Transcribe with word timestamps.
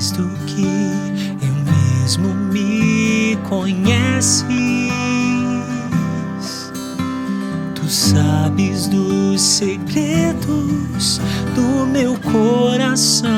mais 0.00 0.10
do 0.12 0.30
que 0.46 0.64
eu 1.42 1.54
mesmo 2.00 2.34
me 2.34 3.36
conheces. 3.46 4.46
Tu 7.74 7.86
sabes 7.86 8.88
dos 8.88 9.42
segredos 9.42 11.20
do 11.54 11.86
meu 11.86 12.16
coração. 12.32 13.28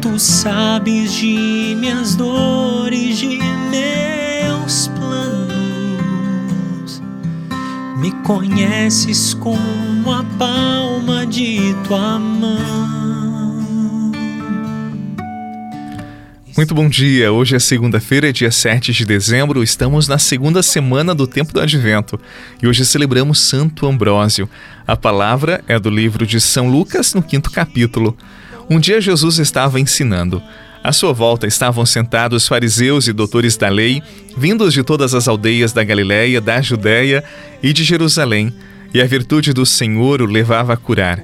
Tu 0.00 0.16
sabes 0.16 1.12
de 1.14 1.74
minhas 1.76 2.14
dores, 2.14 3.18
de 3.18 3.40
meus 3.68 4.86
planos. 4.96 7.02
Me 7.96 8.12
conheces 8.22 9.34
como 9.34 10.12
a 10.12 10.22
palma 10.38 11.26
de 11.26 11.74
tua 11.88 12.20
mão. 12.20 12.97
Muito 16.58 16.74
bom 16.74 16.88
dia. 16.88 17.30
Hoje 17.32 17.54
é 17.54 17.58
segunda-feira, 17.60 18.32
dia 18.32 18.50
7 18.50 18.92
de 18.92 19.04
dezembro. 19.04 19.62
Estamos 19.62 20.08
na 20.08 20.18
segunda 20.18 20.60
semana 20.60 21.14
do 21.14 21.24
tempo 21.24 21.52
do 21.52 21.60
Advento 21.60 22.18
e 22.60 22.66
hoje 22.66 22.84
celebramos 22.84 23.38
Santo 23.38 23.86
Ambrósio. 23.86 24.50
A 24.84 24.96
palavra 24.96 25.62
é 25.68 25.78
do 25.78 25.88
livro 25.88 26.26
de 26.26 26.40
São 26.40 26.68
Lucas, 26.68 27.14
no 27.14 27.22
quinto 27.22 27.48
capítulo. 27.48 28.18
Um 28.68 28.80
dia 28.80 29.00
Jesus 29.00 29.38
estava 29.38 29.78
ensinando. 29.78 30.42
À 30.82 30.90
sua 30.90 31.12
volta 31.12 31.46
estavam 31.46 31.86
sentados 31.86 32.48
fariseus 32.48 33.06
e 33.06 33.12
doutores 33.12 33.56
da 33.56 33.68
lei, 33.68 34.02
vindos 34.36 34.74
de 34.74 34.82
todas 34.82 35.14
as 35.14 35.28
aldeias 35.28 35.72
da 35.72 35.84
Galiléia, 35.84 36.40
da 36.40 36.60
Judéia 36.60 37.22
e 37.62 37.72
de 37.72 37.84
Jerusalém, 37.84 38.52
e 38.92 39.00
a 39.00 39.06
virtude 39.06 39.52
do 39.52 39.64
Senhor 39.64 40.20
o 40.20 40.26
levava 40.26 40.72
a 40.72 40.76
curar. 40.76 41.22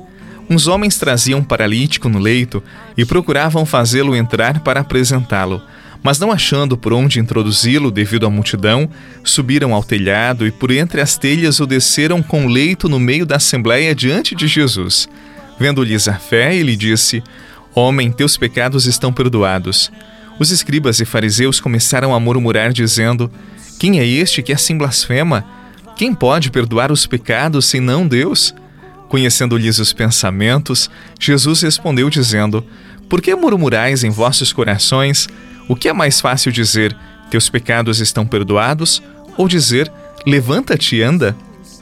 Uns 0.48 0.66
homens 0.66 0.98
traziam 0.98 1.40
um 1.40 1.44
paralítico 1.44 2.08
no 2.08 2.18
leito 2.18 2.62
e 2.96 3.04
procuravam 3.04 3.64
fazê-lo 3.64 4.14
entrar 4.14 4.60
para 4.60 4.80
apresentá-lo. 4.80 5.62
Mas 6.02 6.18
não 6.18 6.30
achando 6.30 6.76
por 6.76 6.92
onde 6.92 7.18
introduzi-lo 7.18 7.90
devido 7.90 8.26
à 8.26 8.30
multidão, 8.30 8.90
subiram 9.24 9.72
ao 9.72 9.82
telhado 9.82 10.46
e 10.46 10.50
por 10.50 10.70
entre 10.70 11.00
as 11.00 11.16
telhas 11.16 11.60
o 11.60 11.66
desceram 11.66 12.22
com 12.22 12.44
o 12.44 12.48
leito 12.48 12.90
no 12.90 13.00
meio 13.00 13.24
da 13.24 13.36
assembleia 13.36 13.94
diante 13.94 14.34
de 14.34 14.46
Jesus. 14.46 15.08
Vendo-lhes 15.58 16.06
a 16.06 16.14
fé, 16.14 16.54
ele 16.54 16.76
disse: 16.76 17.22
Homem, 17.74 18.12
teus 18.12 18.36
pecados 18.36 18.84
estão 18.84 19.12
perdoados. 19.14 19.90
Os 20.38 20.50
escribas 20.50 21.00
e 21.00 21.06
fariseus 21.06 21.58
começaram 21.58 22.14
a 22.14 22.20
murmurar, 22.20 22.70
dizendo: 22.70 23.30
Quem 23.78 23.98
é 23.98 24.06
este 24.06 24.42
que 24.42 24.52
assim 24.52 24.76
blasfema? 24.76 25.42
Quem 25.96 26.12
pode 26.12 26.50
perdoar 26.50 26.92
os 26.92 27.06
pecados 27.06 27.64
senão 27.64 28.06
Deus? 28.06 28.54
Conhecendo-lhes 29.14 29.78
os 29.78 29.92
pensamentos, 29.92 30.90
Jesus 31.20 31.62
respondeu, 31.62 32.10
dizendo: 32.10 32.66
Por 33.08 33.22
que 33.22 33.32
murmurais 33.32 34.02
em 34.02 34.10
vossos 34.10 34.52
corações? 34.52 35.28
O 35.68 35.76
que 35.76 35.88
é 35.88 35.92
mais 35.92 36.20
fácil 36.20 36.50
dizer: 36.50 36.96
Teus 37.30 37.48
pecados 37.48 38.00
estão 38.00 38.26
perdoados? 38.26 39.00
Ou 39.36 39.46
dizer: 39.46 39.88
Levanta-te 40.26 40.96
e 40.96 41.02
anda? 41.04 41.36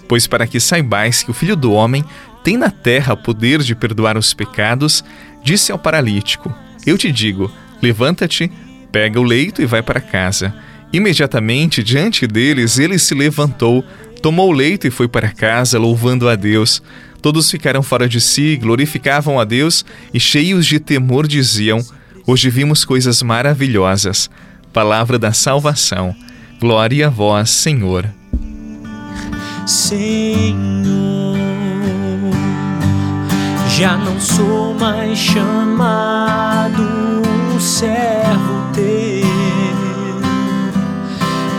Pois 0.07 0.27
para 0.27 0.47
que 0.47 0.61
saibais 0.61 1.23
que 1.23 1.31
o 1.31 1.33
Filho 1.33 1.57
do 1.57 1.73
Homem 1.73 2.05
tem 2.45 2.59
na 2.59 2.71
terra 2.71 3.17
poder 3.17 3.63
de 3.63 3.75
perdoar 3.75 4.19
os 4.19 4.35
pecados, 4.35 5.03
disse 5.43 5.73
ao 5.73 5.79
paralítico: 5.79 6.55
Eu 6.85 6.99
te 6.99 7.11
digo, 7.11 7.51
levanta-te, 7.81 8.53
pega 8.93 9.19
o 9.19 9.25
leito 9.25 9.63
e 9.63 9.65
vai 9.65 9.81
para 9.81 10.03
casa. 10.03 10.55
Imediatamente 10.93 11.83
diante 11.83 12.27
deles 12.27 12.79
ele 12.79 12.99
se 12.99 13.15
levantou, 13.15 13.83
tomou 14.21 14.51
o 14.51 14.53
leito 14.53 14.87
e 14.87 14.91
foi 14.91 15.09
para 15.09 15.31
casa, 15.31 15.79
louvando 15.79 16.29
a 16.29 16.37
Deus. 16.37 16.83
Todos 17.23 17.49
ficaram 17.51 17.83
fora 17.83 18.09
de 18.09 18.21
si, 18.21 18.57
glorificavam 18.57 19.39
a 19.39 19.45
Deus 19.45 19.85
e, 20.13 20.19
cheios 20.19 20.67
de 20.67 20.81
temor, 20.81 21.29
diziam: 21.29 21.81
Hoje 22.27 22.51
vimos 22.51 22.85
coisas 22.85 23.23
maravilhosas. 23.23 24.29
Palavra 24.73 25.19
da 25.19 25.33
salvação. 25.33 26.15
Glória 26.61 27.07
a 27.07 27.11
vós, 27.11 27.51
Senhor. 27.51 28.13
Senhor 29.65 31.13
já 33.79 33.97
não 33.97 34.21
sou 34.21 34.75
mais 34.75 35.19
chamado 35.19 36.83
servo 37.59 38.71
teu, 38.75 39.27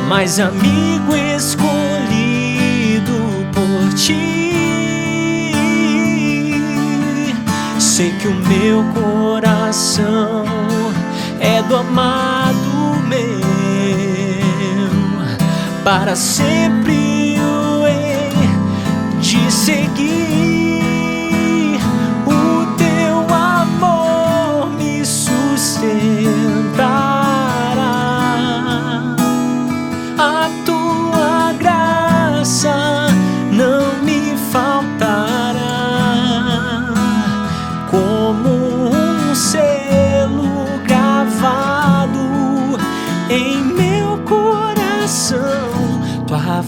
mas 0.08 0.40
amigo 0.40 1.16
escolhido 1.36 1.83
que 8.24 8.30
o 8.30 8.36
meu 8.36 8.86
coração 8.94 10.46
é 11.42 11.62
do 11.64 11.76
amado 11.76 13.02
meu, 13.06 13.44
para 15.84 16.16
sempre 16.16 17.13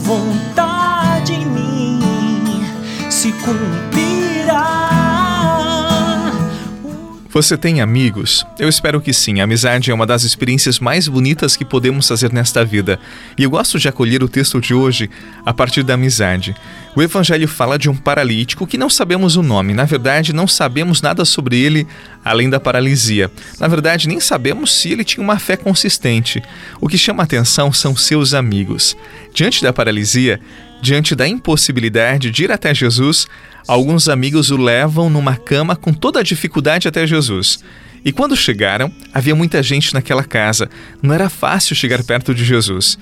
vontade 0.04 1.34
em 1.34 1.46
mim 1.46 2.66
se 3.10 3.32
cumprirá. 3.32 4.96
Você 7.36 7.58
tem 7.58 7.82
amigos? 7.82 8.46
Eu 8.58 8.70
espero 8.70 9.02
que 9.02 9.12
sim. 9.12 9.42
A 9.42 9.44
amizade 9.44 9.92
é 9.92 9.94
uma 9.94 10.06
das 10.06 10.24
experiências 10.24 10.80
mais 10.80 11.06
bonitas 11.08 11.58
que 11.58 11.66
podemos 11.66 12.08
fazer 12.08 12.32
nesta 12.32 12.64
vida. 12.64 12.98
E 13.38 13.44
eu 13.44 13.50
gosto 13.50 13.78
de 13.78 13.90
acolher 13.90 14.24
o 14.24 14.30
texto 14.30 14.62
de 14.62 14.74
hoje 14.74 15.10
a 15.46 15.54
partir 15.54 15.84
da 15.84 15.96
amizade. 15.96 16.56
O 16.96 17.02
Evangelho 17.02 17.46
fala 17.46 17.78
de 17.78 17.90
um 17.90 17.96
paralítico 17.96 18.66
que 18.66 18.78
não 18.78 18.90
sabemos 18.90 19.36
o 19.36 19.44
nome. 19.44 19.74
Na 19.74 19.84
verdade, 19.84 20.32
não 20.32 20.48
sabemos 20.48 21.02
nada 21.02 21.26
sobre 21.26 21.60
ele 21.60 21.86
além 22.26 22.50
da 22.50 22.60
paralisia. 22.60 23.32
Na 23.60 23.68
verdade, 23.68 24.08
nem 24.08 24.20
sabemos 24.20 24.74
se 24.74 24.92
ele 24.92 25.04
tinha 25.04 25.24
uma 25.24 25.38
fé 25.38 25.56
consistente. 25.56 26.42
O 26.82 26.88
que 26.88 26.98
chama 26.98 27.22
atenção 27.22 27.72
são 27.72 27.96
seus 27.96 28.34
amigos. 28.34 28.98
Diante 29.32 29.62
da 29.62 29.72
paralisia, 29.72 30.42
diante 30.82 31.16
da 31.16 31.28
impossibilidade 31.28 32.32
de 32.32 32.46
ir 32.46 32.52
até 32.52 32.74
Jesus, 32.74 33.28
alguns 33.68 34.10
amigos 34.10 34.50
o 34.50 34.58
levam 34.58 35.08
numa 35.08 35.38
cama 35.38 35.76
com 35.76 35.94
toda 35.94 36.20
a 36.20 36.24
dificuldade 36.24 36.88
até 36.88 37.06
Jesus. 37.06 37.60
E 38.04 38.12
quando 38.12 38.36
chegaram, 38.36 38.92
havia 39.14 39.36
muita 39.36 39.62
gente 39.62 39.94
naquela 39.94 40.24
casa, 40.24 40.70
não 41.02 41.14
era 41.14 41.30
fácil 41.30 41.76
chegar 41.76 42.04
perto 42.04 42.34
de 42.34 42.44
Jesus. 42.44 42.98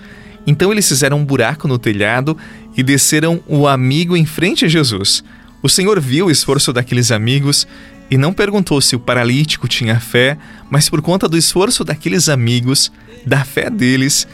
Então 0.45 0.71
eles 0.71 0.87
fizeram 0.87 1.19
um 1.19 1.25
buraco 1.25 1.67
no 1.67 1.79
telhado 1.79 2.37
e 2.75 2.83
desceram 2.83 3.41
o 3.47 3.67
amigo 3.67 4.17
em 4.17 4.25
frente 4.25 4.65
a 4.65 4.67
Jesus. 4.67 5.23
O 5.61 5.69
Senhor 5.69 5.97
viu 5.99 6.25
o 6.25 6.31
esforço 6.31 6.73
daqueles 6.73 7.09
amigos 7.09 7.65
e 8.13 8.17
não 8.17 8.31
perguntou 8.31 8.79
se 8.79 8.95
o 8.95 8.99
paralítico 8.99 9.67
tinha 9.67 9.99
fé, 9.99 10.37
mas 10.69 10.87
por 10.87 11.01
conta 11.01 11.27
do 11.27 11.35
esforço 11.35 11.83
daqueles 11.83 12.29
amigos, 12.29 12.91
da 13.25 13.43
fé 13.43 13.71
deles, 13.71 14.27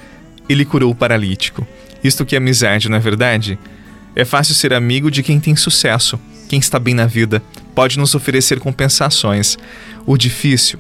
ele 0.50 0.66
curou 0.66 0.92
o 0.92 0.96
paralítico. 0.96 1.66
Isto 2.04 2.26
que 2.26 2.36
é 2.36 2.40
amizade, 2.40 2.90
não 2.90 2.98
é 2.98 3.00
verdade? 3.00 3.58
É 4.14 4.26
fácil 4.26 4.54
ser 4.54 4.74
amigo 4.74 5.10
de 5.10 5.24
quem 5.24 5.40
tem 5.40 5.56
sucesso, 5.56 6.20
quem 6.50 6.60
está 6.60 6.78
bem 6.78 6.94
na 6.94 7.06
vida, 7.06 7.42
pode 7.74 7.98
nos 7.98 8.14
oferecer 8.14 8.60
compensações. 8.60 9.58
O 10.06 10.18
difícil, 10.18 10.78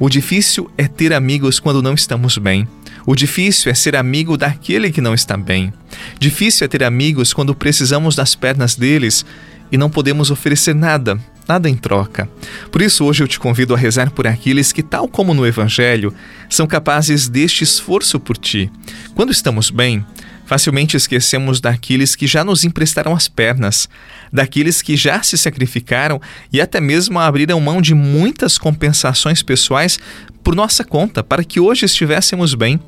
o 0.00 0.08
difícil 0.08 0.70
é 0.78 0.88
ter 0.88 1.12
amigos 1.12 1.60
quando 1.60 1.82
não 1.82 1.92
estamos 1.92 2.38
bem. 2.38 2.66
O 3.04 3.14
difícil 3.14 3.70
é 3.70 3.74
ser 3.74 3.94
amigo 3.94 4.38
daquele 4.38 4.90
que 4.90 5.02
não 5.02 5.12
está 5.12 5.36
bem. 5.36 5.70
Difícil 6.18 6.64
é 6.64 6.68
ter 6.68 6.82
amigos 6.82 7.34
quando 7.34 7.54
precisamos 7.54 8.16
das 8.16 8.34
pernas 8.34 8.74
deles 8.74 9.22
e 9.70 9.76
não 9.76 9.90
podemos 9.90 10.30
oferecer 10.30 10.74
nada, 10.74 11.20
nada 11.48 11.68
em 11.68 11.74
troca. 11.74 12.28
Por 12.70 12.82
isso, 12.82 13.04
hoje 13.04 13.24
eu 13.24 13.28
te 13.28 13.40
convido 13.40 13.74
a 13.74 13.78
rezar 13.78 14.10
por 14.10 14.26
aqueles 14.26 14.70
que, 14.70 14.82
tal 14.82 15.08
como 15.08 15.32
no 15.32 15.46
Evangelho, 15.46 16.14
são 16.50 16.66
capazes 16.66 17.28
deste 17.28 17.64
esforço 17.64 18.20
por 18.20 18.36
ti. 18.36 18.70
Quando 19.14 19.32
estamos 19.32 19.70
bem, 19.70 20.04
Facilmente 20.48 20.96
esquecemos 20.96 21.60
daqueles 21.60 22.16
que 22.16 22.26
já 22.26 22.42
nos 22.42 22.64
emprestaram 22.64 23.14
as 23.14 23.28
pernas, 23.28 23.86
daqueles 24.32 24.80
que 24.80 24.96
já 24.96 25.22
se 25.22 25.36
sacrificaram 25.36 26.18
e 26.50 26.58
até 26.58 26.80
mesmo 26.80 27.20
abriram 27.20 27.60
mão 27.60 27.82
de 27.82 27.94
muitas 27.94 28.56
compensações 28.56 29.42
pessoais 29.42 29.98
por 30.42 30.54
nossa 30.54 30.82
conta, 30.82 31.22
para 31.22 31.44
que 31.44 31.60
hoje 31.60 31.84
estivéssemos 31.84 32.54
bem. 32.54 32.80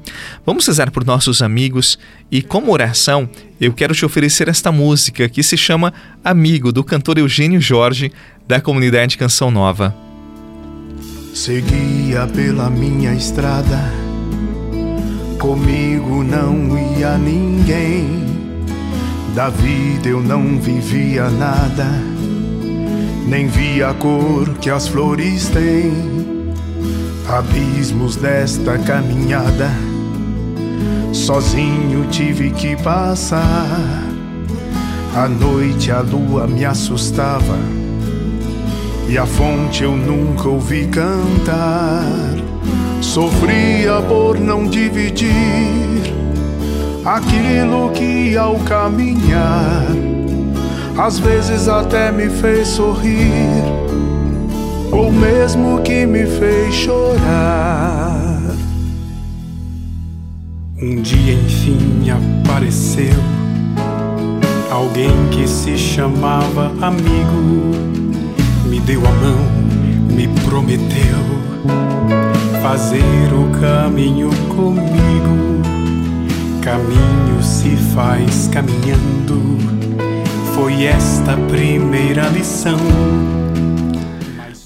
Vamos 0.46 0.66
rezar 0.66 0.90
por 0.90 1.04
nossos 1.04 1.42
amigos 1.42 1.98
e, 2.30 2.40
como 2.40 2.72
oração, 2.72 3.28
eu 3.60 3.74
quero 3.74 3.94
te 3.94 4.06
oferecer 4.06 4.48
esta 4.48 4.72
música 4.72 5.28
que 5.28 5.42
se 5.42 5.58
chama 5.58 5.92
Amigo, 6.24 6.72
do 6.72 6.82
cantor 6.82 7.18
Eugênio 7.18 7.60
Jorge, 7.60 8.10
da 8.50 8.60
comunidade 8.60 9.16
Canção 9.16 9.48
Nova. 9.48 9.94
Seguia 11.32 12.26
pela 12.26 12.68
minha 12.68 13.14
estrada, 13.14 13.78
comigo 15.38 16.24
não 16.24 16.76
ia 16.76 17.16
ninguém. 17.16 18.26
Da 19.36 19.50
vida 19.50 20.08
eu 20.08 20.20
não 20.20 20.58
vivia 20.58 21.30
nada, 21.30 21.86
nem 23.28 23.46
via 23.46 23.90
a 23.90 23.94
cor 23.94 24.48
que 24.60 24.68
as 24.68 24.88
flores 24.88 25.48
têm. 25.50 25.92
Abismos 27.28 28.16
desta 28.16 28.76
caminhada, 28.78 29.70
sozinho 31.12 32.08
tive 32.10 32.50
que 32.50 32.74
passar. 32.82 34.02
À 35.14 35.28
noite 35.28 35.92
a 35.92 36.00
lua 36.00 36.48
me 36.48 36.64
assustava 36.64 37.79
e 39.10 39.18
a 39.18 39.26
fonte 39.26 39.82
eu 39.82 39.96
nunca 39.96 40.48
ouvi 40.48 40.86
cantar. 40.86 42.04
Sofria 43.00 44.00
por 44.02 44.38
não 44.38 44.66
dividir 44.66 45.32
aquilo 47.04 47.90
que 47.90 48.36
ao 48.36 48.54
caminhar 48.60 49.86
às 50.96 51.18
vezes 51.18 51.66
até 51.66 52.12
me 52.12 52.28
fez 52.28 52.68
sorrir, 52.68 53.64
ou 54.92 55.10
mesmo 55.10 55.80
que 55.80 56.06
me 56.06 56.26
fez 56.26 56.74
chorar. 56.74 58.38
Um 60.80 61.02
dia 61.02 61.34
enfim 61.34 62.10
apareceu 62.10 63.18
alguém 64.70 65.10
que 65.30 65.48
se 65.48 65.76
chamava 65.76 66.70
amigo 66.80 67.99
deu 68.90 69.06
a 69.06 69.12
mão, 69.12 69.38
me 70.10 70.26
prometeu 70.42 70.90
fazer 72.60 72.98
o 73.32 73.60
caminho 73.60 74.30
comigo. 74.48 75.62
Caminho 76.60 77.40
se 77.40 77.76
faz 77.94 78.48
caminhando, 78.48 79.58
foi 80.56 80.86
esta 80.86 81.36
primeira 81.48 82.26
lição. 82.30 82.80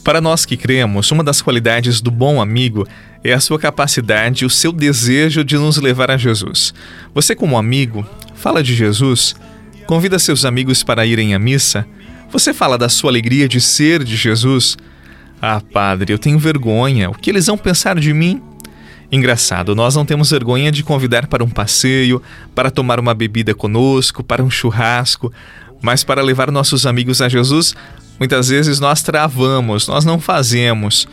Para 0.03 0.23
nós 0.23 0.47
que 0.47 0.57
cremos, 0.57 1.11
uma 1.11 1.23
das 1.23 1.43
qualidades 1.43 2.01
do 2.01 2.11
bom 2.11 2.41
amigo 2.41 2.89
é 3.23 3.35
a 3.35 3.41
sua 3.41 3.59
capacidade 3.59 4.45
e 4.45 4.47
o 4.47 4.51
seu 4.51 4.73
desejo 4.73 5.45
de 5.45 5.59
nos 5.59 5.77
levar 5.77 6.11
a 6.11 6.17
Jesus. 6.17 6.73
Você, 7.15 7.35
como 7.35 7.59
amigo, 7.59 8.07
fala 8.35 8.63
de 8.63 8.75
Jesus, 8.75 9.37
convida 9.87 10.19
seus 10.19 10.47
amigos 10.47 10.83
para 10.83 11.05
irem 11.05 11.35
à 11.35 11.39
missa, 11.39 11.87
você 12.35 12.53
fala 12.53 12.77
da 12.77 12.89
sua 12.89 13.13
alegria 13.13 13.49
de 13.49 13.61
ser 13.61 14.03
de 14.03 14.17
Jesus? 14.17 14.77
Ah, 15.41 15.61
padre, 15.61 16.13
eu 16.13 16.19
tenho 16.19 16.37
vergonha. 16.37 17.09
O 17.09 17.15
que 17.15 17.31
eles 17.31 17.47
vão 17.47 17.57
pensar 17.57 17.97
de 18.01 18.13
mim? 18.13 18.43
Engraçado, 19.13 19.73
nós 19.77 19.95
não 19.95 20.05
temos 20.05 20.33
vergonha 20.33 20.73
de 20.73 20.83
convidar 20.83 21.29
para 21.29 21.45
um 21.45 21.49
passeio, 21.49 22.21
para 22.53 22.73
tomar 22.73 22.99
uma 22.99 23.15
bebida 23.15 23.55
conosco, 23.55 24.25
para 24.25 24.43
um 24.43 24.51
churrasco, 24.51 25.33
mas 25.81 26.03
para 26.03 26.23
levar 26.23 26.51
nossos 26.51 26.87
amigos 26.87 27.23
a 27.23 27.29
Jesus, 27.29 27.73
muitas 28.19 28.49
vezes 28.49 28.81
nós 28.81 29.01
travamos, 29.01 29.87
nós 29.87 30.05
não 30.05 30.19
fazemos. 30.19 31.07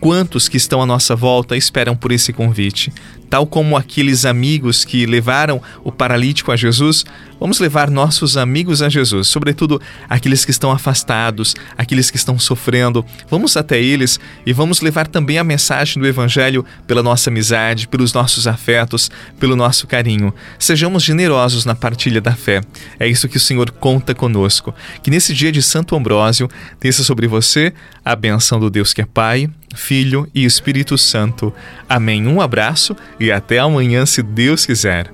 Quantos 0.00 0.48
que 0.48 0.56
estão 0.56 0.82
à 0.82 0.86
nossa 0.86 1.16
volta 1.16 1.56
esperam 1.56 1.96
por 1.96 2.12
esse 2.12 2.32
convite? 2.32 2.92
Tal 3.30 3.46
como 3.46 3.76
aqueles 3.76 4.24
amigos 4.24 4.84
que 4.84 5.06
levaram 5.06 5.60
o 5.82 5.90
paralítico 5.90 6.52
a 6.52 6.56
Jesus, 6.56 7.04
vamos 7.40 7.58
levar 7.58 7.90
nossos 7.90 8.36
amigos 8.36 8.80
a 8.80 8.88
Jesus, 8.88 9.26
sobretudo 9.26 9.80
aqueles 10.08 10.44
que 10.44 10.50
estão 10.50 10.70
afastados, 10.70 11.56
aqueles 11.76 12.10
que 12.10 12.16
estão 12.16 12.38
sofrendo. 12.38 13.04
Vamos 13.28 13.56
até 13.56 13.80
eles 13.80 14.20
e 14.46 14.52
vamos 14.52 14.80
levar 14.80 15.08
também 15.08 15.38
a 15.38 15.42
mensagem 15.42 16.00
do 16.00 16.06
Evangelho 16.06 16.64
pela 16.86 17.02
nossa 17.02 17.30
amizade, 17.30 17.88
pelos 17.88 18.12
nossos 18.12 18.46
afetos, 18.46 19.10
pelo 19.40 19.56
nosso 19.56 19.86
carinho. 19.86 20.32
Sejamos 20.58 21.02
generosos 21.02 21.64
na 21.64 21.74
partilha 21.74 22.20
da 22.20 22.36
fé. 22.36 22.60
É 23.00 23.08
isso 23.08 23.28
que 23.28 23.38
o 23.38 23.40
Senhor 23.40 23.70
conta 23.70 24.14
conosco. 24.14 24.72
Que 25.02 25.10
nesse 25.10 25.34
dia 25.34 25.50
de 25.50 25.62
Santo 25.62 25.96
Ambrósio 25.96 26.48
desça 26.80 27.02
sobre 27.02 27.26
você 27.26 27.72
a 28.04 28.14
benção 28.14 28.60
do 28.60 28.70
Deus 28.70 28.92
que 28.92 29.00
é 29.00 29.06
Pai, 29.06 29.50
Filho 29.74 30.28
e 30.34 30.44
Espírito 30.44 30.96
Santo. 30.96 31.52
Amém. 31.88 32.26
Um 32.26 32.40
abraço 32.40 32.96
e 33.20 33.30
até 33.30 33.58
amanhã, 33.58 34.06
se 34.06 34.22
Deus 34.22 34.64
quiser. 34.66 35.13